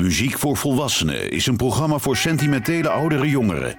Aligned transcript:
Muziek 0.00 0.38
voor 0.38 0.56
Volwassenen 0.56 1.30
is 1.30 1.46
een 1.46 1.56
programma 1.56 1.98
voor 1.98 2.16
sentimentele 2.16 2.88
oudere 2.88 3.28
jongeren 3.28 3.76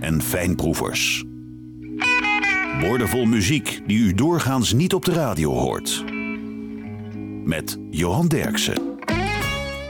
en 0.00 0.22
fijnproevers. 0.22 1.24
Woordenvol 2.80 3.24
muziek 3.24 3.80
die 3.86 3.98
u 3.98 4.14
doorgaans 4.14 4.72
niet 4.72 4.94
op 4.94 5.04
de 5.04 5.12
radio 5.12 5.52
hoort. 5.52 6.04
Met 7.44 7.78
Johan 7.90 8.28
Derksen. 8.28 8.98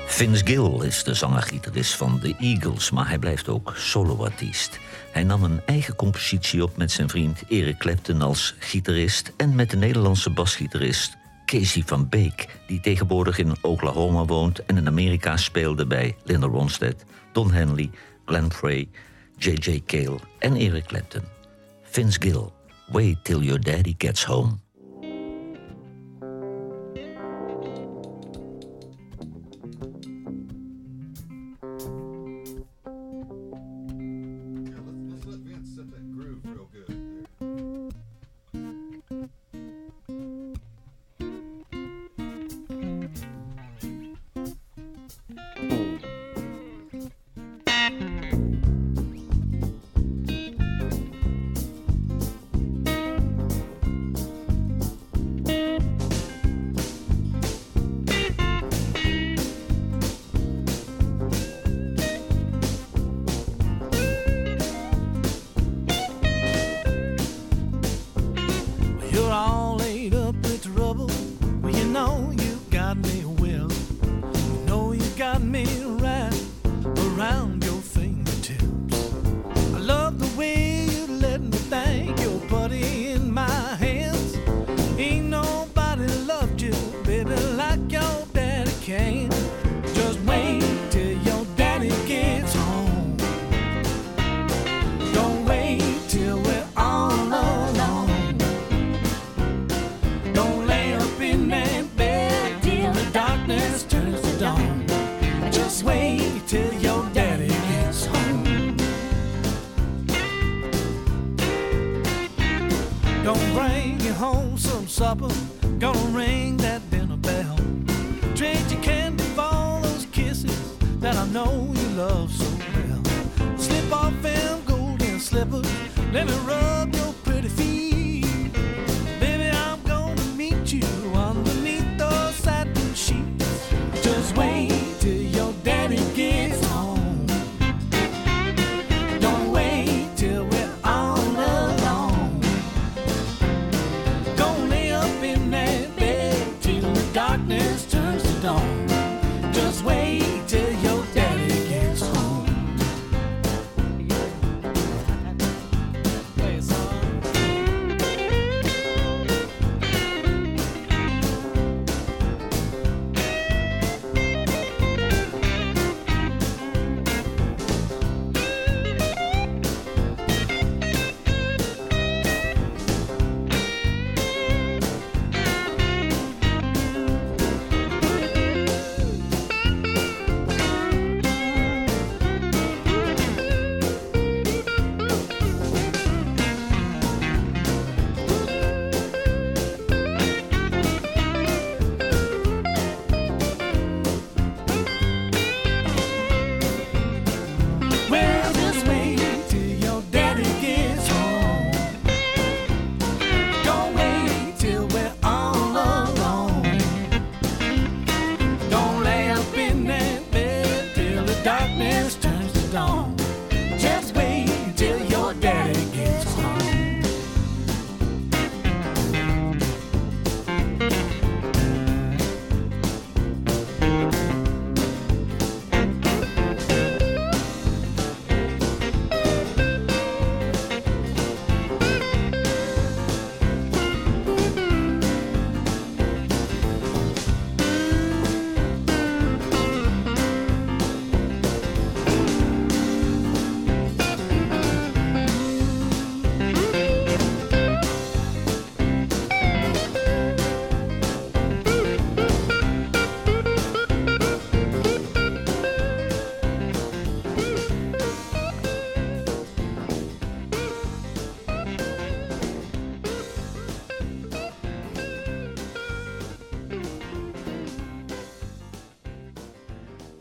Vince 0.07 0.47
Gill 0.47 0.87
is 0.87 1.05
de 1.05 1.15
zanger-gitarist 1.15 1.97
van 1.97 2.21
The 2.21 2.35
Eagles, 2.39 2.91
maar 2.91 3.09
hij 3.09 3.19
blijft 3.19 3.49
ook 3.49 3.73
soloartiest. 3.77 4.79
Hij 5.13 5.25
nam 5.25 5.43
een 5.43 5.61
eigen 5.67 5.97
compositie 5.97 6.63
op 6.63 6.77
met 6.77 6.91
zijn 6.91 7.09
vriend 7.09 7.43
Eric 7.49 7.79
Clapton 7.79 8.23
als 8.23 8.55
gitarist 8.59 9.33
en 9.37 9.55
met 9.55 9.71
de 9.71 9.77
Nederlandse 9.77 10.31
basgitarist 10.31 11.17
Casey 11.49 11.83
van 11.87 12.09
Beek, 12.09 12.49
die 12.67 12.81
tegenwoordig 12.81 13.39
in 13.39 13.57
Oklahoma 13.61 14.25
woont 14.25 14.65
en 14.65 14.77
in 14.77 14.87
Amerika 14.87 15.37
speelde 15.37 15.87
bij 15.87 16.17
Linda 16.25 16.47
Ronstadt, 16.47 17.05
Don 17.33 17.53
Henley, 17.53 17.91
Glenn 18.25 18.53
Frey, 18.53 18.89
J.J. 19.37 19.83
Cale 19.87 20.19
en 20.39 20.55
Eric 20.55 20.85
Clapton. 20.85 21.23
Vince 21.83 22.21
Gill, 22.21 22.51
Wait 22.87 23.25
Till 23.25 23.43
Your 23.43 23.61
Daddy 23.61 23.95
Gets 23.99 24.25
Home. 24.25 24.68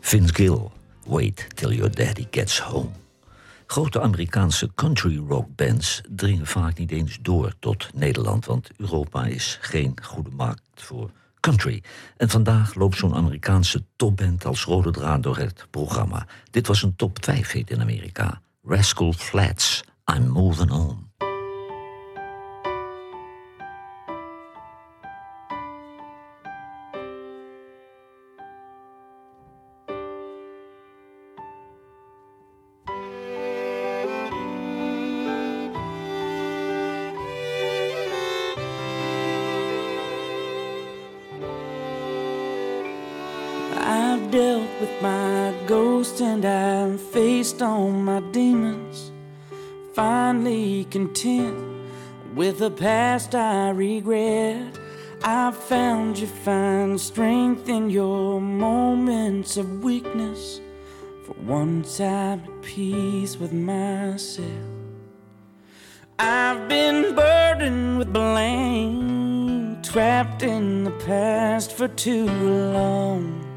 Vince 0.08 0.32
Gill, 0.34 0.70
Wait 1.06 1.46
Till 1.54 1.72
Your 1.72 1.90
Daddy 1.90 2.26
Gets 2.30 2.58
Home. 2.58 2.90
Grote 3.66 4.00
Amerikaanse 4.00 4.68
country 4.74 5.16
rock 5.28 5.46
bands 5.56 6.00
dringen 6.08 6.46
vaak 6.46 6.78
niet 6.78 6.90
eens 6.90 7.18
door 7.22 7.52
tot 7.58 7.90
Nederland, 7.94 8.44
want 8.44 8.70
Europa 8.76 9.26
is 9.26 9.58
geen 9.60 9.96
goede 10.02 10.30
markt 10.30 10.60
voor 10.74 11.10
country. 11.40 11.82
En 12.16 12.28
vandaag 12.28 12.74
loopt 12.74 12.96
zo'n 12.96 13.14
Amerikaanse 13.14 13.84
topband 13.96 14.44
als 14.44 14.64
rode 14.64 14.90
draad 14.90 15.22
door 15.22 15.36
het 15.36 15.66
programma. 15.70 16.26
Dit 16.50 16.66
was 16.66 16.82
een 16.82 16.96
top 16.96 17.24
5 17.24 17.52
hit 17.52 17.70
in 17.70 17.80
Amerika. 17.80 18.40
Rascal 18.62 19.12
Flats, 19.12 19.84
I'm 20.14 20.28
Moving 20.28 20.70
On. 20.70 21.07
Faced 47.58 47.62
all 47.62 47.90
my 47.90 48.20
demons. 48.32 49.10
Finally 49.94 50.84
content 50.90 51.56
with 52.34 52.58
the 52.58 52.70
past 52.70 53.34
I 53.34 53.70
regret. 53.70 54.78
I 55.24 55.50
found 55.50 56.18
you 56.18 56.28
find 56.28 57.00
strength 57.00 57.68
in 57.68 57.90
your 57.90 58.40
moments 58.40 59.56
of 59.56 59.82
weakness. 59.82 60.60
For 61.26 61.34
once 61.46 62.00
I'm 62.00 62.40
at 62.40 62.62
peace 62.62 63.36
with 63.36 63.52
myself. 63.52 64.46
I've 66.18 66.68
been 66.68 67.14
burdened 67.14 67.98
with 67.98 68.12
blame, 68.12 69.82
trapped 69.82 70.42
in 70.42 70.84
the 70.84 70.96
past 71.06 71.72
for 71.72 71.88
too 71.88 72.26
long. 72.26 73.47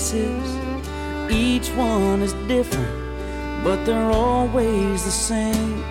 Each 0.00 1.68
one 1.76 2.22
is 2.22 2.32
different, 2.48 3.62
but 3.62 3.84
they're 3.84 4.10
always 4.10 5.04
the 5.04 5.10
same. 5.10 5.84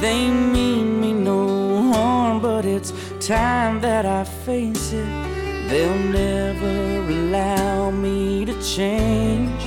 They 0.00 0.30
mean 0.30 0.98
me 0.98 1.12
no 1.12 1.92
harm, 1.92 2.40
but 2.40 2.64
it's 2.64 2.94
time 3.20 3.82
that 3.82 4.06
I 4.06 4.24
face 4.24 4.94
it. 4.94 5.04
They'll 5.68 6.04
never 6.08 7.04
allow 7.12 7.90
me 7.90 8.46
to 8.46 8.54
change. 8.62 9.62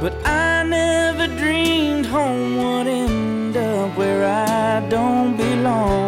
But 0.00 0.14
I 0.24 0.62
never 0.62 1.26
dreamed 1.26 2.06
home 2.06 2.56
would 2.56 2.86
end 2.86 3.56
up 3.56 3.98
where 3.98 4.24
I 4.24 4.88
don't 4.88 5.36
belong. 5.36 6.05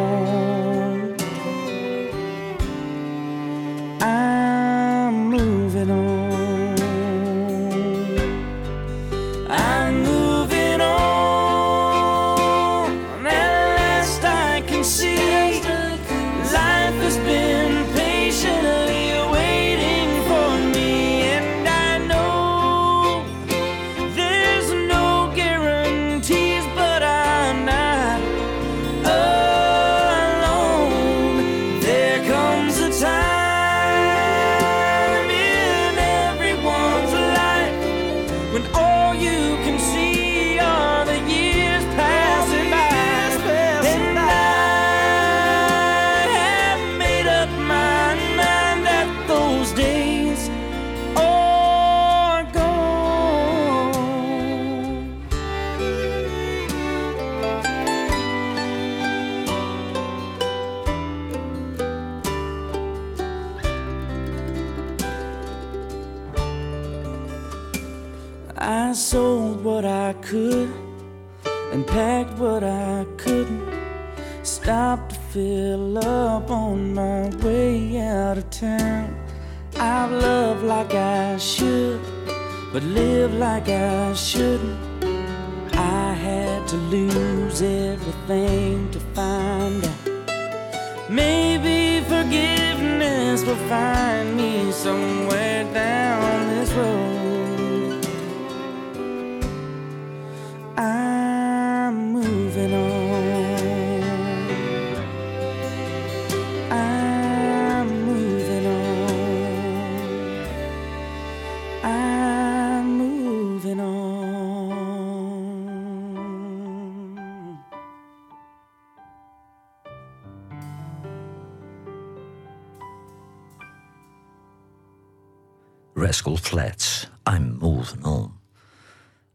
Flats, 126.38 127.09
I'm 127.30 127.57
Moving 127.61 128.04
On. 128.04 128.33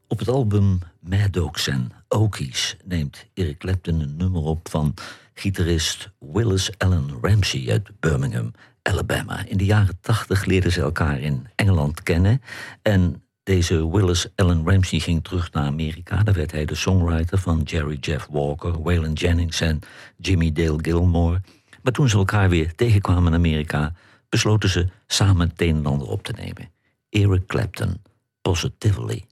Op 0.07 0.19
het 0.19 0.27
album 0.27 0.79
Maddox 0.99 1.67
en 1.67 1.91
Okies 2.07 2.77
neemt 2.83 3.25
Eric 3.33 3.57
Clapton 3.57 3.99
een 3.99 4.15
nummer 4.17 4.41
op 4.41 4.69
van 4.69 4.93
gitarist 5.33 6.09
Willis 6.19 6.71
Allen 6.77 7.09
Ramsey 7.21 7.71
uit 7.71 7.89
Birmingham, 7.99 8.51
Alabama. 8.81 9.45
In 9.45 9.57
de 9.57 9.65
jaren 9.65 9.97
tachtig 10.01 10.45
leerden 10.45 10.71
ze 10.71 10.81
elkaar 10.81 11.19
in 11.19 11.47
Engeland 11.55 12.03
kennen 12.03 12.41
en 12.81 13.23
deze 13.43 13.91
Willis 13.91 14.27
Allen 14.35 14.65
Ramsey 14.65 14.99
ging 14.99 15.23
terug 15.23 15.51
naar 15.51 15.65
Amerika. 15.65 16.23
Daar 16.23 16.33
werd 16.33 16.51
hij 16.51 16.65
de 16.65 16.75
songwriter 16.75 17.37
van 17.37 17.61
Jerry 17.61 17.97
Jeff 17.99 18.27
Walker, 18.31 18.81
Waylon 18.81 19.13
Jennings 19.13 19.61
en 19.61 19.79
Jimmy 20.17 20.51
Dale 20.51 20.79
Gilmore. 20.81 21.41
Maar 21.81 21.93
toen 21.93 22.09
ze 22.09 22.17
elkaar 22.17 22.49
weer 22.49 22.75
tegenkwamen 22.75 23.31
in 23.31 23.37
Amerika, 23.37 23.93
besloten 24.29 24.69
ze 24.69 24.87
samen 25.07 25.49
het 25.49 25.61
een 25.61 25.75
en 25.75 25.85
ander 25.85 26.07
op 26.07 26.23
te 26.23 26.33
nemen. 26.37 26.72
Eric 27.15 27.47
Clapton, 27.47 27.99
Positively. 28.43 29.27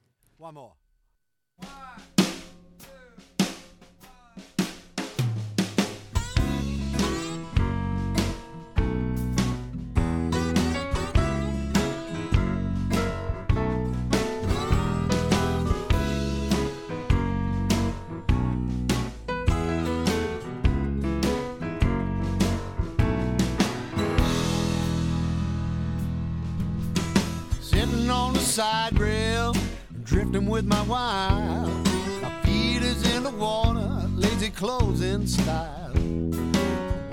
With 30.62 30.70
my 30.70 30.82
wife. 30.84 32.22
My 32.22 32.42
feet 32.44 32.84
is 32.84 33.16
in 33.16 33.24
the 33.24 33.32
water, 33.32 34.08
legs 34.16 34.36
easy 34.36 34.52
closing 34.52 35.26
style. 35.26 35.94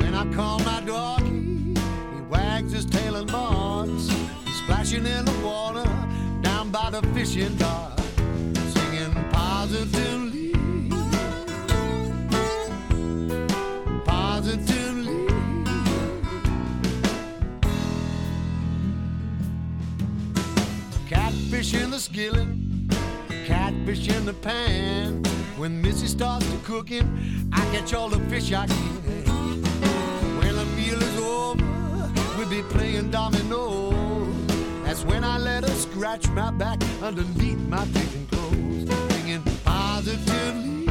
When 0.00 0.14
I 0.14 0.31
call 0.35 0.59
my 0.61 0.83
doggy, 0.85 1.75
he 2.14 2.21
wags 2.28 2.73
his 2.73 2.85
tail 2.85 3.17
and 3.17 3.31
barks, 3.31 4.09
splashing 4.64 5.07
in 5.07 5.25
the 5.25 5.40
water 5.43 5.88
down 6.43 6.71
by 6.71 6.90
the 6.90 7.02
fishing 7.14 7.57
dock, 7.57 7.99
singing 8.75 9.14
positively, 9.31 10.52
positively. 14.05 15.26
Catfish 21.09 21.73
in 21.75 21.90
the 21.90 21.99
skillet, 21.99 22.49
catfish 23.49 24.09
in 24.09 24.26
the 24.26 24.35
pan. 24.35 25.23
When 25.57 25.81
Missy 25.81 26.07
starts 26.07 26.47
to 26.50 26.59
cooking, 26.59 27.07
I 27.50 27.61
catch 27.73 27.95
all 27.95 28.11
the 28.11 28.21
fish 28.28 28.52
I 28.52 28.67
can. 28.67 28.95
When 30.38 30.55
the 30.55 30.67
meal 30.76 31.02
is 31.02 31.17
over, 31.19 31.64
we'll 32.37 32.50
be 32.50 32.62
playing 32.75 33.11
dominoes. 33.11 34.35
That's 34.85 35.02
when 35.02 35.25
I 35.25 35.38
let 35.38 35.64
her 35.64 35.76
scratch 35.87 36.28
my 36.31 36.50
back 36.50 36.78
underneath 37.02 37.59
my 37.75 37.85
fishing 37.87 38.26
clothes, 38.26 38.87
singing 39.14 39.43
positively, 39.64 40.85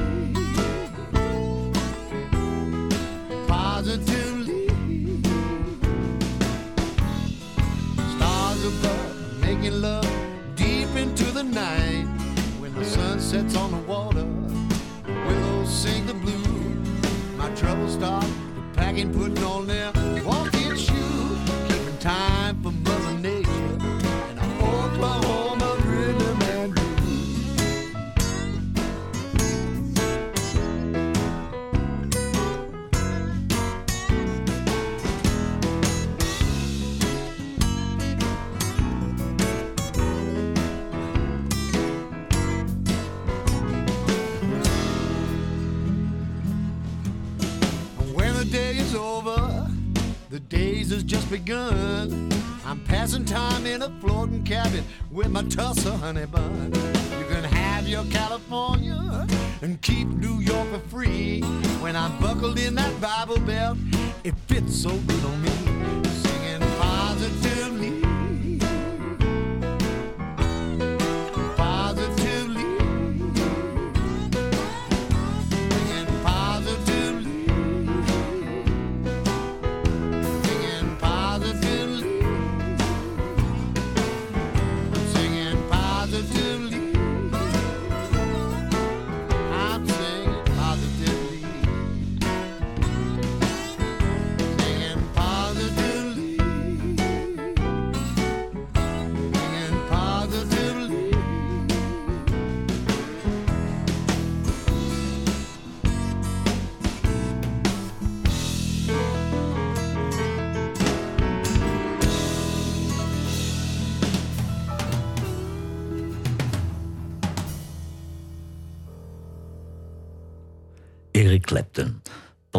positively. 3.47 4.67
Stars 8.15 8.61
above, 8.71 9.41
making 9.41 9.79
love 9.79 10.09
deep 10.55 10.89
into 10.95 11.25
the 11.25 11.43
night. 11.43 12.06
The 12.77 12.85
sun 12.85 13.19
sets 13.19 13.55
on 13.57 13.71
the 13.71 13.77
water, 13.77 14.23
willows 15.25 15.67
sing 15.67 16.05
the 16.05 16.13
blue. 16.13 16.43
My 17.35 17.49
troubles 17.55 17.93
stop, 17.93 18.23
the 18.23 18.75
packing, 18.75 19.11
putting 19.11 19.43
on 19.43 19.65
their 19.65 19.91
begun. 51.39 52.31
I'm 52.65 52.79
passing 52.85 53.23
time 53.23 53.65
in 53.65 53.83
a 53.83 53.89
floating 54.01 54.43
cabin 54.43 54.83
with 55.11 55.29
my 55.29 55.43
Tulsa 55.43 55.95
honey 55.97 56.25
bun. 56.25 56.73
You 57.19 57.25
can 57.29 57.43
have 57.43 57.87
your 57.87 58.03
California 58.05 59.27
and 59.61 59.79
keep 59.81 60.07
New 60.07 60.39
York 60.39 60.67
for 60.71 60.79
free. 60.89 61.41
When 61.81 61.95
I'm 61.95 62.17
buckled 62.19 62.57
in 62.59 62.73
that 62.75 62.99
Bible 62.99 63.39
belt, 63.39 63.77
it 64.23 64.33
fits 64.47 64.75
so 64.75 64.89
good 64.89 65.25
on 65.25 65.41
me. 65.43 65.76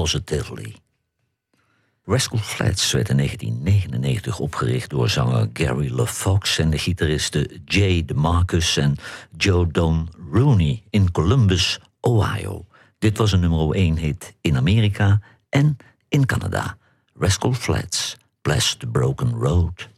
Positively. 0.08 0.74
Rascal 2.04 2.38
Flats 2.38 2.92
werd 2.92 3.08
in 3.08 3.16
1999 3.16 4.38
opgericht 4.38 4.90
door 4.90 5.08
zanger 5.08 5.48
Gary 5.52 5.90
LaFox 5.90 6.58
en 6.58 6.70
de 6.70 6.78
gitaristen 6.78 7.62
Jay 7.64 8.04
DeMarcus 8.04 8.76
en 8.76 8.96
Joe 9.36 9.66
Don 9.66 10.08
Rooney 10.32 10.82
in 10.90 11.12
Columbus, 11.12 11.80
Ohio. 12.00 12.66
Dit 12.98 13.18
was 13.18 13.32
een 13.32 13.40
nummer 13.40 13.74
1 13.74 13.96
hit 13.96 14.34
in 14.40 14.56
Amerika 14.56 15.20
en 15.48 15.76
in 16.08 16.26
Canada. 16.26 16.76
Rascal 17.14 17.52
Flats, 17.52 18.16
Bless 18.42 18.76
the 18.76 18.86
Broken 18.86 19.30
Road. 19.34 19.88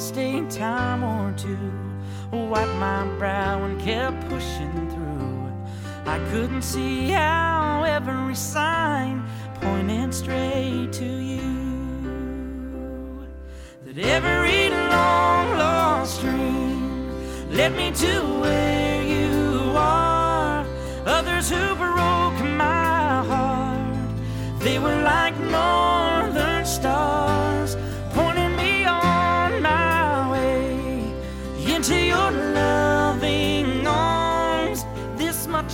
Lost 0.00 0.48
time 0.48 1.04
or 1.04 1.30
two, 1.36 1.58
wiped 2.32 2.72
my 2.76 3.04
brow 3.18 3.62
and 3.64 3.78
kept 3.78 4.18
pushing 4.30 4.88
through. 4.88 5.52
I 6.06 6.18
couldn't 6.30 6.62
see 6.62 7.10
how 7.10 7.84
every 7.84 8.34
sign 8.34 9.22
pointed 9.60 10.14
straight 10.14 10.90
to 10.94 11.04
you 11.04 11.50
that 13.84 13.98
every 13.98 14.70
long 14.70 15.58
lost 15.58 16.22
dream 16.22 17.50
led 17.50 17.76
me 17.76 17.90
to 17.90 18.20
where 18.40 19.02
you 19.02 19.72
are. 19.76 20.64
Others 21.04 21.50
who 21.50 21.74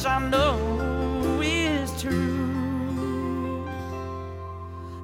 I 0.06 0.18
know 0.30 1.40
is 1.42 2.00
true. 2.00 3.64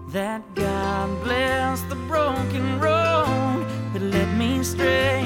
That 0.08 0.42
God 0.54 1.22
bless 1.24 1.80
the 1.82 1.96
broken 2.06 2.78
road 2.78 3.66
that 3.92 4.02
led 4.02 4.38
me 4.38 4.62
straight 4.62 5.21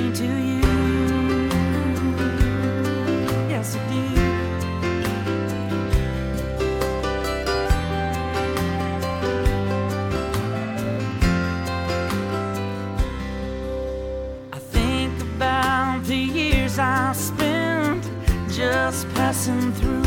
passing 19.37 19.73
through. 19.73 20.03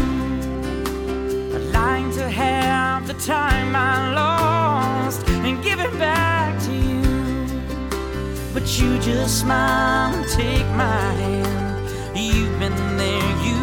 I'd 1.56 1.72
like 1.72 2.16
to 2.16 2.28
have 2.30 3.06
the 3.06 3.14
time 3.14 3.76
I 3.76 4.14
lost 4.14 5.28
and 5.30 5.64
give 5.64 5.80
it 5.80 5.94
back 6.00 6.60
to 6.64 6.74
you. 6.74 7.04
But 8.54 8.66
you 8.80 8.98
just 9.00 9.42
smile 9.42 10.16
and 10.16 10.28
take 10.30 10.66
my 10.76 11.12
hand. 11.22 12.18
You've 12.18 12.58
been 12.60 12.98
there, 12.98 13.30
you 13.48 13.62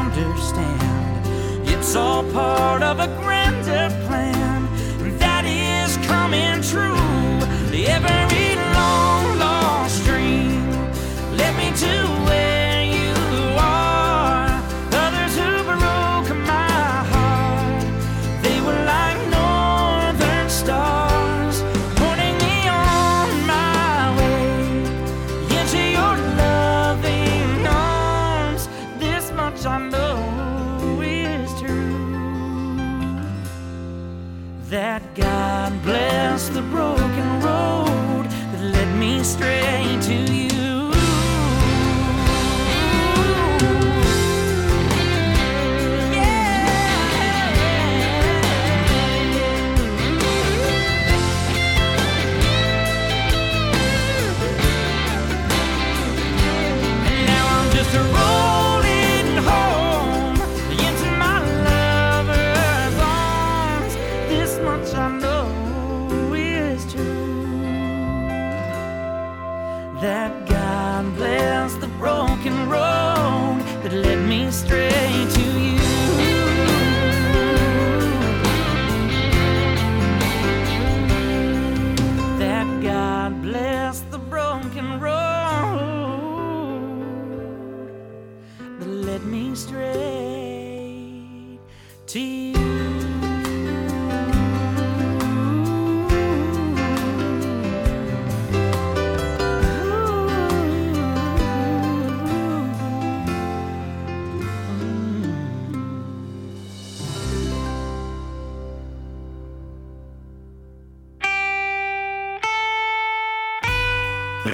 understand. 0.00 1.68
It's 1.68 1.94
all 1.94 2.24
part 2.32 2.82
of 2.82 2.98
a 2.98 3.08
grander 3.20 3.88
plan 4.06 4.60
that 5.18 5.44
is 5.44 5.98
coming 6.06 6.62
true. 6.62 6.96
Every 7.94 8.31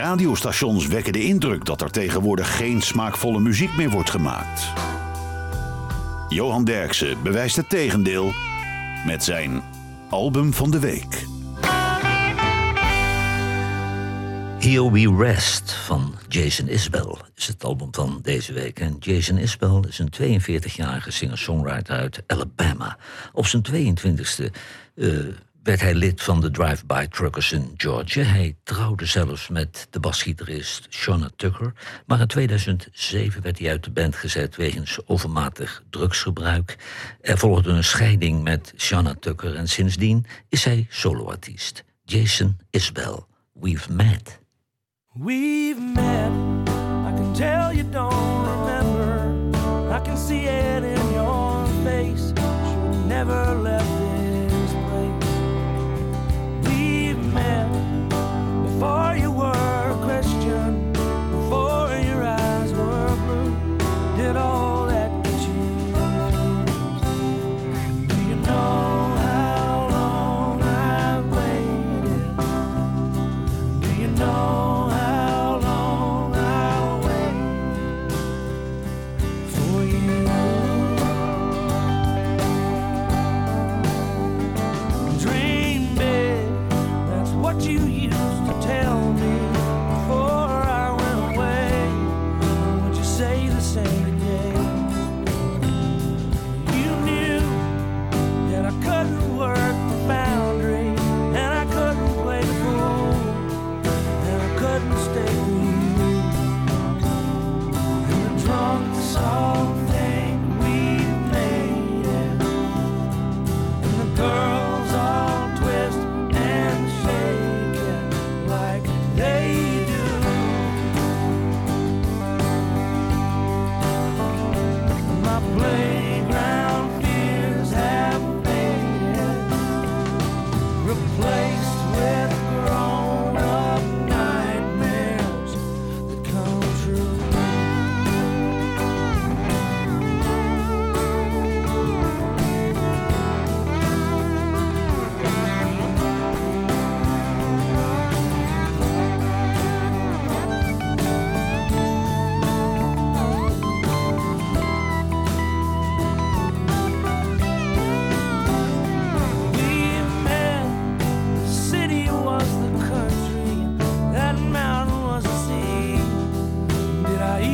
radiostations 0.09 0.87
wekken 0.87 1.13
de 1.13 1.23
indruk 1.23 1.65
dat 1.65 1.81
er 1.81 1.91
tegenwoordig 1.91 2.57
geen 2.57 2.83
smaakvolle 2.83 3.41
muziek 3.41 3.77
meer 3.77 3.91
wordt 3.91 4.11
gemaakt. 4.11 4.73
Johan 6.29 6.65
Derksen 6.65 7.23
bewijst 7.23 7.57
het 7.57 7.69
tegendeel 7.69 8.33
met 9.07 9.25
zijn 9.25 9.63
album 10.11 10.53
van 10.53 10.71
de 10.71 10.79
week. 10.79 11.27
Here 14.59 14.91
We 14.93 15.25
Rest 15.25 15.73
van 15.73 16.15
Jason 16.29 16.69
Isbell 16.69 17.15
is 17.35 17.47
het 17.47 17.65
album 17.65 17.89
van 17.91 18.19
deze 18.23 18.53
week. 18.53 18.81
En 18.81 18.97
Jason 19.01 19.39
Isbell 19.39 19.81
is 19.89 19.99
een 19.99 20.13
42-jarige 20.13 21.11
singer-songwriter 21.11 21.97
uit 21.97 22.23
Alabama. 22.27 22.99
Op 23.33 23.47
zijn 23.47 23.67
22e 23.73 24.45
werd 25.69 25.81
hij 25.81 25.95
lid 25.95 26.23
van 26.23 26.41
de 26.41 26.51
Drive-By 26.51 27.07
Truckers 27.07 27.53
in 27.53 27.75
Georgia. 27.77 28.23
Hij 28.23 28.57
trouwde 28.63 29.07
zelfs 29.07 29.49
met 29.49 29.87
de 29.91 30.01
basgitarist 30.01 30.87
Shauna 30.91 31.31
Tucker. 31.37 31.73
Maar 32.07 32.21
in 32.21 32.27
2007 32.27 33.43
werd 33.43 33.59
hij 33.59 33.71
uit 33.71 33.85
de 33.85 33.91
band 33.91 34.17
gezet 34.17 34.57
wegens 34.57 34.99
overmatig 35.07 35.83
drugsgebruik. 35.91 36.77
Er 37.21 37.39
volgde 37.39 37.71
een 37.71 37.85
scheiding 37.85 38.43
met 38.43 38.73
Shauna 38.77 39.15
Tucker 39.21 39.55
en 39.55 39.69
sindsdien 39.69 40.27
is 40.49 40.65
hij 40.65 40.87
soloartiest. 40.91 41.85
Jason 42.05 42.59
Isbell, 42.71 43.25
We've 43.53 43.93
Met. 43.93 44.41
We've 45.13 45.81
met, 45.95 46.33
I 47.09 47.13
can 47.17 47.33
tell 47.33 47.77
you 47.77 47.91
don't 47.91 48.47
remember. 48.47 49.97
I 49.97 50.01
can 50.01 50.17
see 50.17 50.43
it 50.45 50.83
in 50.83 51.13
your 51.13 51.67
face, 51.85 52.33
you 52.35 53.05
never 53.07 53.55
left 53.63 53.98
for 58.79 59.17
you. 59.17 59.38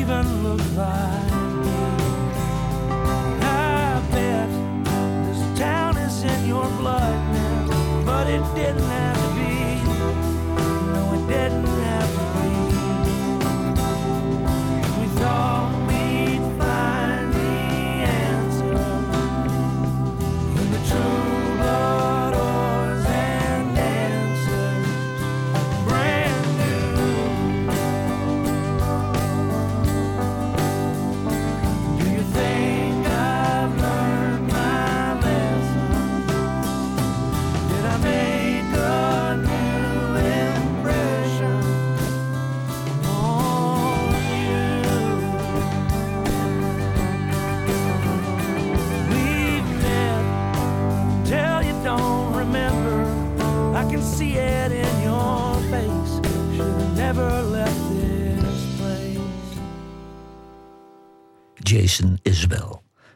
even 0.04 0.42
look 0.42 0.60
like 0.76 1.23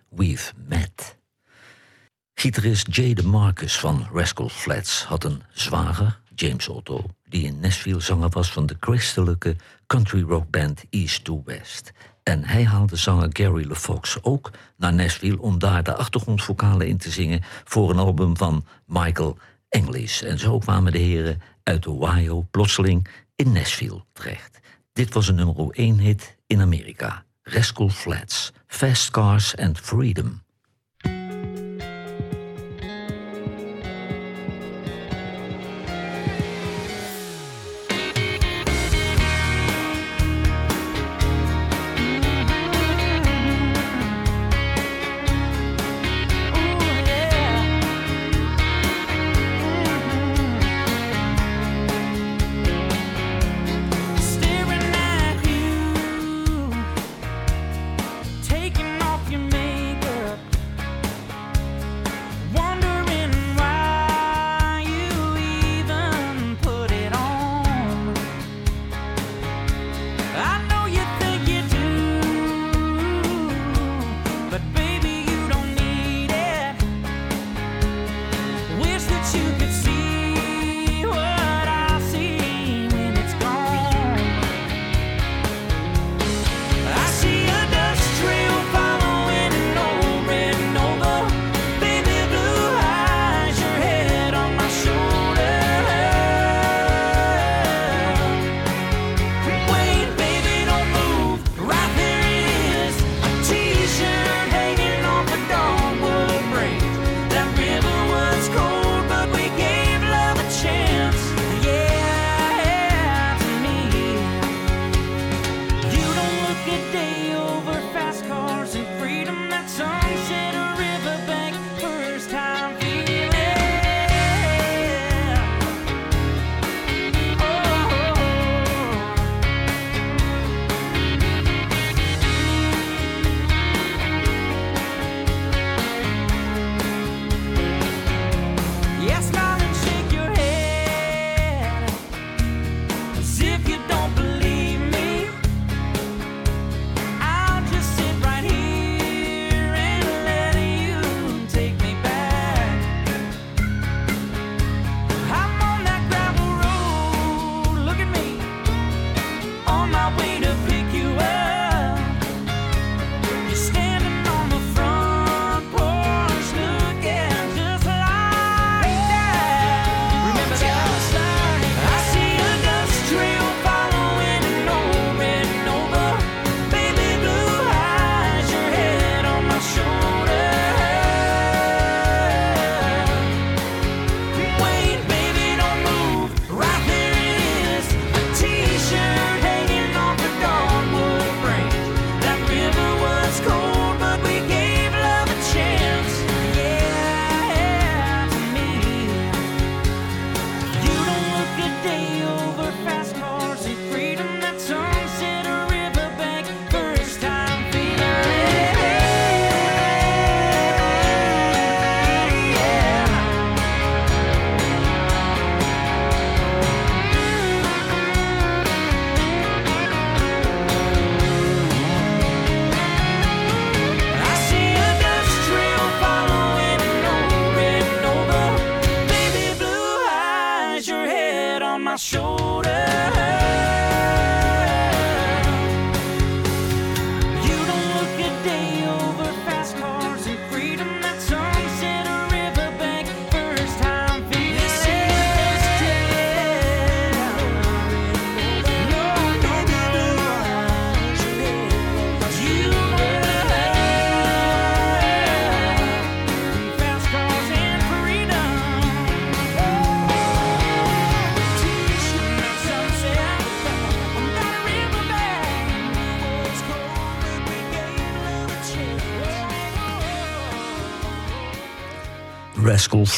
We've 0.09 0.53
Met. 0.69 1.19
Gitarist 2.35 2.95
Jay 2.95 3.15
DeMarcus 3.15 3.79
van 3.79 4.07
Rascal 4.13 4.49
Flats 4.49 5.05
had 5.05 5.25
een 5.25 5.43
zwager, 5.53 6.21
James 6.35 6.69
Otto, 6.69 7.05
die 7.29 7.45
in 7.45 7.61
Nashville 7.61 8.01
zanger 8.01 8.29
was 8.29 8.53
van 8.53 8.67
de 8.67 8.77
christelijke 8.81 9.57
country 9.87 10.23
rockband 10.23 10.85
East 10.91 11.25
to 11.25 11.43
West. 11.45 11.93
En 12.23 12.45
hij 12.45 12.65
haalde 12.65 12.97
zanger 12.97 13.29
Gary 13.33 13.67
LeFox 13.67 14.19
ook 14.23 14.51
naar 14.77 14.95
Nashville 14.95 15.41
om 15.41 15.59
daar 15.59 15.83
de 15.83 15.95
achtergrondvocale 15.95 16.89
in 16.89 16.99
te 16.99 17.11
zingen 17.11 17.41
voor 17.65 17.91
een 17.91 17.99
album 17.99 18.37
van 18.37 18.65
Michael 18.87 19.39
English. 19.69 20.23
En 20.23 20.39
zo 20.39 20.59
kwamen 20.59 20.93
de 20.93 20.99
heren 20.99 21.43
uit 21.63 21.87
Ohio 21.87 22.47
plotseling 22.51 23.09
in 23.37 23.53
Nashville 23.53 24.05
terecht. 24.13 24.61
Dit 24.93 25.15
was 25.15 25.29
een 25.29 25.35
nummer 25.35 25.71
1 25.71 25.99
hit 25.99 26.37
in 26.47 26.61
Amerika. 26.61 27.27
Rascal 27.55 27.89
Flatts, 27.89 28.53
Fast 28.69 29.13
Cars 29.13 29.55
and 29.55 29.79
Freedom. 29.79 30.43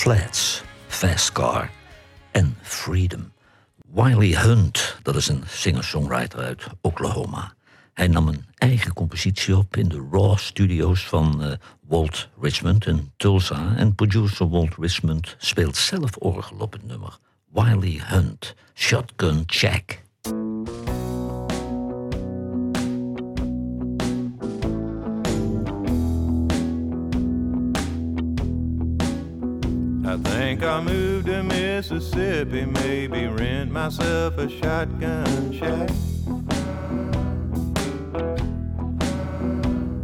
Flats, 0.00 0.62
Fast 0.86 1.32
Car 1.32 1.70
en 2.30 2.56
Freedom. 2.62 3.32
Wiley 3.92 4.42
Hunt, 4.42 4.96
dat 5.02 5.16
is 5.16 5.28
een 5.28 5.42
singer-songwriter 5.46 6.38
uit 6.38 6.66
Oklahoma. 6.80 7.54
Hij 7.94 8.08
nam 8.08 8.28
een 8.28 8.44
eigen 8.54 8.92
compositie 8.92 9.56
op 9.56 9.76
in 9.76 9.88
de 9.88 10.08
Raw 10.10 10.38
Studios 10.38 11.06
van 11.06 11.42
eh, 11.42 11.52
Walt 11.88 12.28
Richmond 12.40 12.86
in 12.86 13.12
Tulsa. 13.16 13.76
En 13.76 13.94
producer 13.94 14.48
Walt 14.48 14.74
Richmond 14.78 15.36
speelt 15.38 15.76
zelf 15.76 16.16
orgel 16.16 16.56
op 16.56 16.72
het 16.72 16.86
nummer. 16.86 17.18
Wiley 17.52 18.00
Hunt, 18.04 18.54
Shotgun 18.74 19.42
Check. 19.46 20.02
Think 30.50 30.64
I'll 30.64 30.82
move 30.82 31.26
to 31.26 31.44
Mississippi, 31.44 32.64
maybe 32.64 33.28
rent 33.28 33.70
myself 33.70 34.36
a 34.36 34.48
shotgun 34.48 35.52
shack. 35.52 35.90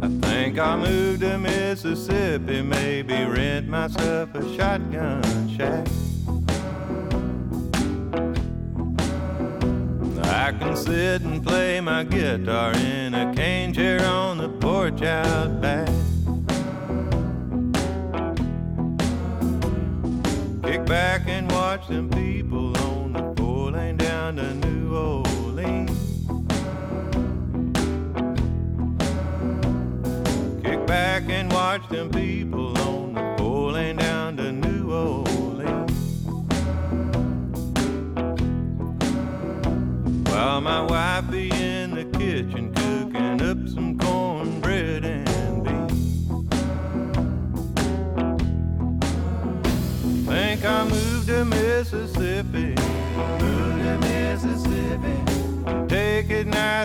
I 0.01 0.07
think 0.25 0.57
I'll 0.57 0.77
move 0.77 1.19
to 1.19 1.37
Mississippi, 1.37 2.61
maybe 2.61 3.25
rent 3.25 3.67
myself 3.67 4.33
a 4.35 4.55
shotgun 4.55 5.49
shack. 5.57 5.85
I 10.23 10.53
can 10.53 10.77
sit 10.77 11.23
and 11.23 11.45
play 11.45 11.81
my 11.81 12.05
guitar 12.05 12.71
in 12.71 13.13
a 13.13 13.35
cane 13.35 13.73
chair 13.73 14.01
on 14.05 14.37
the 14.37 14.47
porch 14.47 15.01
out 15.01 15.59
back. 15.59 15.89
Back 20.87 21.27
and 21.27 21.51
watch 21.51 21.87
them 21.89 22.09
people 22.09 22.77
on 22.77 23.11
the 23.11 23.33
four 23.35 23.71
lane 23.71 23.97
down 23.97 24.37
to 24.37 24.53
New 24.53 24.95
Orleans. 24.95 25.91
Kick 30.63 30.87
back 30.87 31.23
and 31.29 31.51
watch 31.51 31.87
them 31.89 32.09
people 32.09 32.36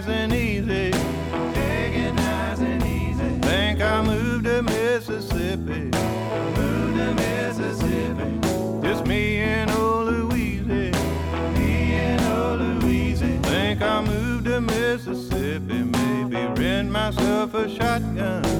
and 0.09 0.33
easy, 0.33 0.91
and 0.93 2.83
easy. 2.85 3.39
Think 3.41 3.81
I 3.81 4.03
moved 4.03 4.45
to 4.45 4.63
Mississippi, 4.63 5.91
moved 6.57 6.97
to 6.99 7.15
Mississippi. 7.15 8.87
Just 8.87 9.07
me 9.07 9.39
and 9.39 9.71
old 9.71 10.09
Louise, 10.09 10.67
me 10.67 11.95
and 11.95 12.21
old 12.37 12.83
Louise. 12.83 13.21
Think 13.21 13.83
I 13.83 14.01
moved 14.03 14.47
to 14.47 14.61
Mississippi, 14.61 15.83
maybe 15.83 16.61
rent 16.61 16.91
myself 16.91 17.55
a 17.55 17.69
shotgun 17.69 18.52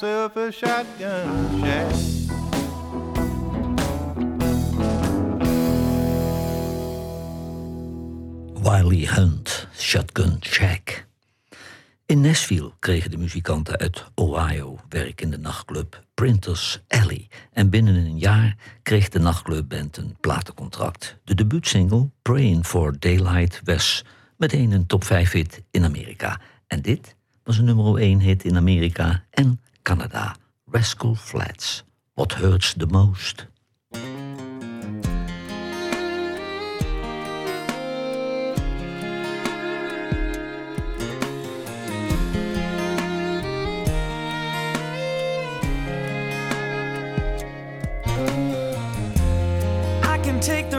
myself 0.00 0.54
shotgun 0.54 1.60
shack. 1.60 1.92
Wiley 8.62 9.06
Hunt, 9.06 9.66
Shotgun 9.76 10.38
Shack. 10.42 11.06
In 12.06 12.20
Nashville 12.20 12.72
kregen 12.78 13.10
de 13.10 13.16
muzikanten 13.16 13.78
uit 13.78 14.04
Ohio 14.14 14.78
werk 14.88 15.20
in 15.20 15.30
de 15.30 15.38
nachtclub 15.38 16.02
Printers 16.14 16.80
Alley. 16.88 17.28
En 17.52 17.70
binnen 17.70 17.94
een 17.94 18.18
jaar 18.18 18.56
kreeg 18.82 19.08
de 19.08 19.18
nachtclubband 19.18 19.96
een 19.96 20.16
platencontract. 20.20 21.16
De 21.24 21.34
debuutsingle 21.34 22.10
Praying 22.22 22.66
for 22.66 22.98
Daylight 22.98 23.60
was 23.64 24.04
meteen 24.36 24.72
een 24.72 24.86
top 24.86 25.04
5 25.04 25.32
hit 25.32 25.62
in 25.70 25.84
Amerika. 25.84 26.40
En 26.66 26.82
dit 26.82 27.16
was 27.42 27.58
een 27.58 27.64
nummer 27.64 27.96
1 27.96 28.20
hit 28.20 28.44
in 28.44 28.56
Amerika 28.56 29.24
en 29.30 29.60
Canada. 29.88 30.34
Rascal 30.66 31.14
Flatts. 31.14 31.82
What 32.14 32.34
hurts 32.34 32.74
the 32.74 32.86
most? 32.86 33.46
Take 50.40 50.70
the 50.70 50.77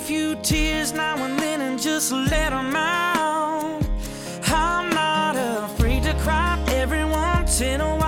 few 0.00 0.34
tears 0.36 0.92
now 0.92 1.16
and 1.24 1.38
then 1.38 1.60
and 1.60 1.78
just 1.78 2.10
let 2.10 2.50
them 2.50 2.74
out. 2.74 3.82
I'm 4.46 4.88
not 4.90 5.36
afraid 5.36 6.02
to 6.04 6.14
cry 6.14 6.58
every 6.68 7.04
once 7.04 7.60
in 7.60 7.80
a 7.80 7.84
while, 7.84 7.99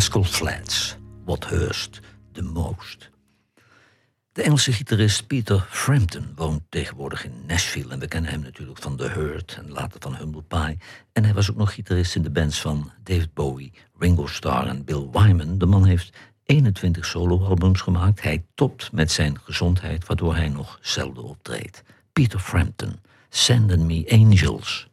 Rascal 0.00 0.24
Flats, 0.24 0.96
What 1.24 1.48
Hurst 1.48 2.00
The 2.32 2.42
Most. 2.42 3.10
De 4.32 4.42
Engelse 4.42 4.72
gitarist 4.72 5.26
Peter 5.26 5.66
Frampton 5.70 6.32
woont 6.34 6.62
tegenwoordig 6.68 7.24
in 7.24 7.32
Nashville. 7.46 7.92
En 7.92 7.98
we 7.98 8.08
kennen 8.08 8.30
hem 8.30 8.40
natuurlijk 8.40 8.78
van 8.78 8.96
The 8.96 9.08
Hurt 9.08 9.56
en 9.58 9.70
later 9.70 10.00
van 10.00 10.16
Humble 10.16 10.42
Pie. 10.42 10.78
En 11.12 11.24
hij 11.24 11.34
was 11.34 11.50
ook 11.50 11.56
nog 11.56 11.74
gitarist 11.74 12.14
in 12.14 12.22
de 12.22 12.30
bands 12.30 12.60
van 12.60 12.90
David 13.02 13.34
Bowie, 13.34 13.72
Ringo 13.98 14.26
Starr 14.26 14.66
en 14.66 14.84
Bill 14.84 15.08
Wyman. 15.12 15.58
De 15.58 15.66
man 15.66 15.84
heeft 15.84 16.16
21 16.44 17.06
soloalbums 17.06 17.80
gemaakt. 17.80 18.22
Hij 18.22 18.44
topt 18.54 18.92
met 18.92 19.10
zijn 19.10 19.38
gezondheid, 19.44 20.06
waardoor 20.06 20.34
hij 20.34 20.48
nog 20.48 20.78
zelden 20.82 21.24
optreedt. 21.24 21.82
Peter 22.12 22.38
Frampton, 22.38 23.00
Sending 23.28 23.82
Me 23.82 24.06
Angels. 24.10 24.88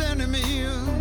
enemies. 0.00 0.97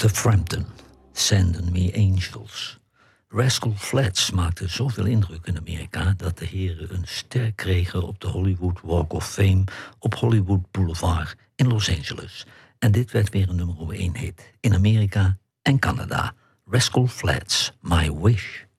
Arthur 0.00 0.18
Frampton, 0.18 0.66
Send 1.12 1.72
Me 1.72 1.92
Angels. 1.94 2.78
Rascal 3.28 3.74
Flats 3.76 4.30
maakte 4.30 4.68
zoveel 4.68 5.04
indruk 5.04 5.46
in 5.46 5.58
Amerika 5.58 6.14
dat 6.16 6.38
de 6.38 6.44
heren 6.44 6.94
een 6.94 7.06
ster 7.06 7.52
kregen 7.52 8.02
op 8.02 8.20
de 8.20 8.26
Hollywood 8.26 8.80
Walk 8.82 9.12
of 9.12 9.32
Fame 9.32 9.64
op 9.98 10.14
Hollywood 10.14 10.70
Boulevard 10.70 11.36
in 11.56 11.68
Los 11.68 11.88
Angeles. 11.88 12.46
En 12.78 12.92
dit 12.92 13.10
werd 13.10 13.28
weer 13.28 13.48
een 13.48 13.56
nummer 13.56 13.90
1 13.90 14.16
hit 14.16 14.52
in 14.60 14.74
Amerika 14.74 15.38
en 15.62 15.78
Canada. 15.78 16.32
Rascal 16.64 17.06
Flats, 17.06 17.72
My 17.80 18.12
Wish. 18.12 18.69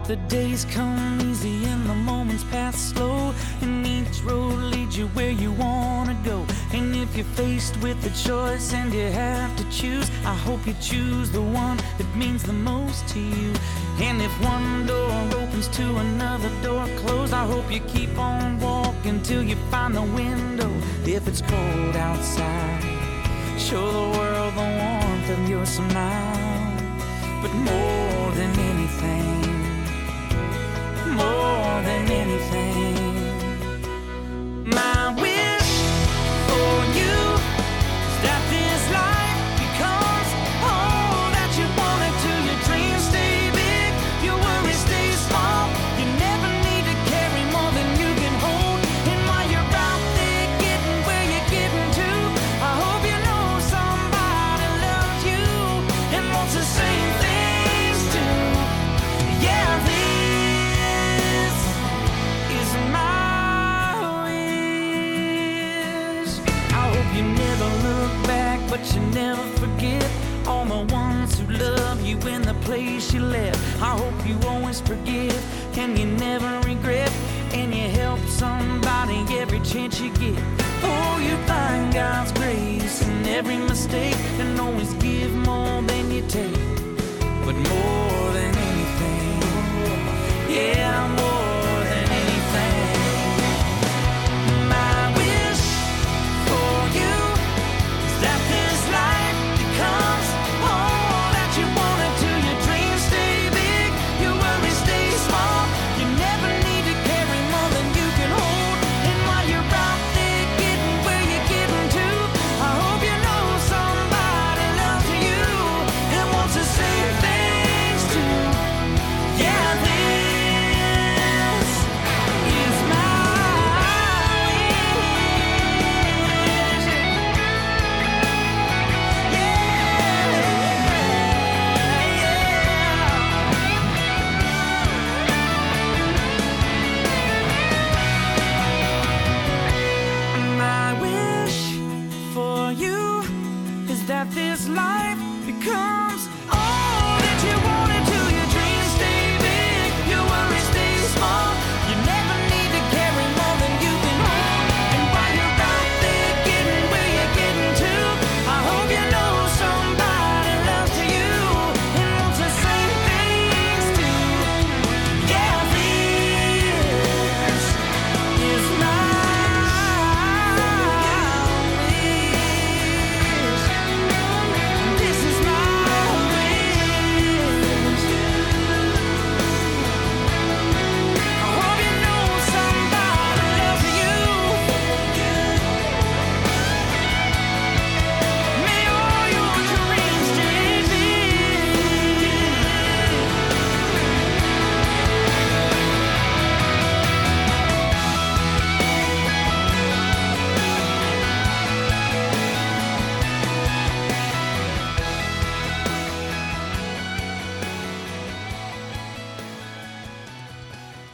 Hope 0.00 0.08
the 0.08 0.16
days 0.28 0.64
come 0.66 1.20
easy 1.20 1.64
and 1.64 1.84
the 1.86 1.94
moments 1.94 2.44
pass 2.44 2.76
slow. 2.76 3.34
And 3.60 3.86
each 3.86 4.22
road 4.22 4.58
leads 4.72 4.96
you 4.96 5.08
where 5.08 5.30
you 5.30 5.52
wanna 5.52 6.16
go. 6.24 6.46
And 6.72 6.94
if 6.96 7.16
you're 7.16 7.32
faced 7.36 7.76
with 7.78 7.98
a 8.06 8.28
choice 8.28 8.72
and 8.72 8.92
you 8.92 9.10
have 9.10 9.54
to 9.56 9.64
choose, 9.70 10.10
I 10.24 10.34
hope 10.34 10.66
you 10.66 10.74
choose 10.80 11.30
the 11.30 11.42
one 11.42 11.76
that 11.98 12.16
means 12.16 12.42
the 12.42 12.52
most 12.52 13.08
to 13.08 13.20
you. 13.20 13.52
And 14.00 14.22
if 14.22 14.32
one 14.42 14.86
door 14.86 15.12
opens 15.42 15.68
to 15.78 15.96
another 15.96 16.50
door 16.62 16.86
closed, 17.00 17.32
I 17.32 17.44
hope 17.46 17.70
you 17.70 17.80
keep 17.80 18.16
on 18.18 18.60
walking 18.60 19.22
till 19.22 19.42
you 19.42 19.56
find 19.70 19.94
the 19.94 20.02
window. 20.02 20.70
If 21.04 21.28
it's 21.28 21.42
cold 21.42 21.96
outside, 21.96 22.82
show 23.58 23.86
the 23.98 24.18
world 24.18 24.54
the 24.54 24.68
warmth 24.80 25.30
of 25.36 25.48
your 25.48 25.66
smile. 25.66 26.40
But 27.42 27.52
more 27.54 28.30
than 28.38 28.69
than 31.82 32.10
anything. 32.10 32.79
Place 72.70 73.12
you 73.12 73.20
left. 73.20 73.58
I 73.82 73.98
hope 73.98 74.18
you 74.28 74.36
always 74.48 74.80
forgive 74.80 75.36
and 75.76 75.98
you 75.98 76.06
never 76.06 76.52
regret, 76.60 77.10
and 77.52 77.74
you 77.74 77.88
help 78.02 78.20
somebody 78.28 79.18
every 79.42 79.58
chance 79.70 80.00
you 80.00 80.10
get. 80.14 80.38
Oh, 80.84 81.18
you 81.26 81.34
find 81.48 81.92
God's 81.92 82.30
grace 82.30 83.02
in 83.02 83.26
every 83.26 83.56
mistake, 83.56 84.14
and 84.38 84.60
always 84.60 84.92
give 85.06 85.32
more 85.34 85.82
than 85.82 86.12
you 86.12 86.22
take 86.28 86.60
but 87.44 87.56
more 87.72 88.26
than 88.36 88.52
anything, 88.70 89.40
yeah, 90.56 91.08
more 91.18 91.39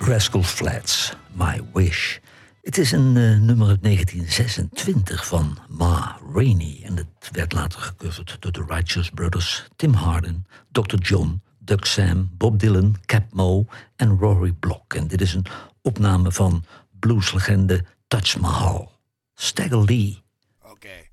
Rascal 0.06 0.42
Flats, 0.42 1.12
My 1.32 1.62
Wish. 1.72 2.18
Het 2.62 2.78
is 2.78 2.92
een 2.92 3.16
eh, 3.16 3.38
nummer 3.38 3.68
uit 3.68 3.82
1926 3.82 5.26
van 5.26 5.58
Ma 5.68 6.18
Rainey. 6.34 6.80
En 6.82 6.96
het 6.96 7.28
werd 7.32 7.52
later 7.52 7.80
gecoverd 7.80 8.36
door 8.40 8.52
de 8.52 8.64
Righteous 8.68 9.10
Brothers, 9.10 9.66
Tim 9.76 9.92
Hardin, 9.92 10.46
Dr. 10.72 10.96
John, 10.96 11.42
Doug 11.58 11.86
Sam, 11.86 12.30
Bob 12.32 12.60
Dylan, 12.60 12.96
Cap 13.06 13.24
Mo 13.32 13.66
en 13.96 14.18
Rory 14.18 14.52
Block. 14.52 14.94
En 14.94 15.06
dit 15.06 15.20
is 15.20 15.34
een 15.34 15.46
opname 15.82 16.32
van 16.32 16.64
blueslegende 16.98 17.84
Touch 18.08 18.38
Mahal. 18.38 18.92
Stagger 19.34 19.84
Lee. 19.84 20.22
Okay. 20.62 21.10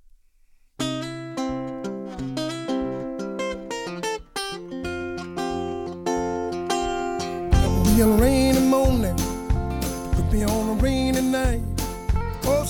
be 7.95 8.01
a 8.01 8.42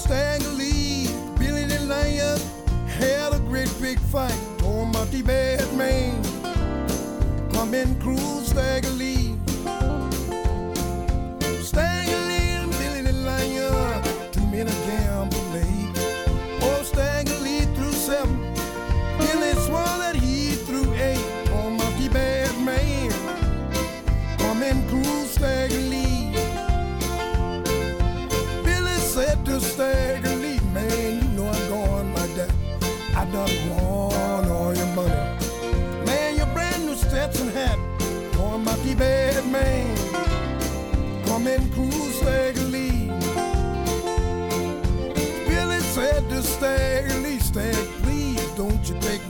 Stagger 0.04 0.50
Lee, 0.50 1.08
Billy 1.40 1.64
the 1.64 1.80
Lion 1.86 2.38
had 2.88 3.32
a 3.32 3.40
great 3.40 3.74
big 3.80 3.98
fight. 3.98 4.38
Oh, 4.64 4.84
Monty 4.84 5.22
Bad 5.22 5.64
Man, 5.78 6.22
come 7.54 7.74
and 7.74 7.98
cruise 8.02 8.23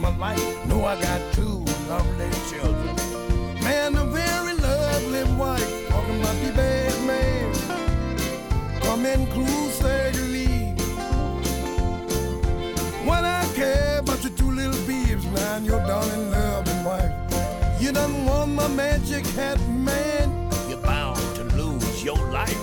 my 0.03 0.15
life. 0.17 0.65
Know 0.67 0.83
I 0.83 0.99
got 1.01 1.21
two 1.33 1.63
lovely 1.87 2.29
children. 2.49 2.95
Man, 3.63 3.95
a 3.95 4.05
very 4.05 4.53
lovely 4.57 5.23
wife. 5.35 5.87
Talking 5.87 6.19
about 6.19 6.37
the 6.43 6.51
bad 6.51 6.95
man. 7.07 7.45
Come 8.81 9.05
in 9.05 9.25
crusadely. 9.27 10.75
What 13.07 13.23
I 13.23 13.47
care 13.55 13.99
about 13.99 14.21
your 14.23 14.33
two 14.33 14.51
little 14.51 14.81
beeves, 14.85 15.25
man, 15.27 15.63
your 15.63 15.79
darling 15.87 16.31
loving 16.31 16.83
wife. 16.83 17.13
You 17.79 17.93
done 17.93 18.25
won 18.25 18.55
my 18.55 18.67
magic 18.67 19.25
hat, 19.37 19.59
man. 19.69 20.51
You're 20.67 20.81
bound 20.81 21.17
to 21.37 21.43
lose 21.55 22.03
your 22.03 22.19
life. 22.29 22.59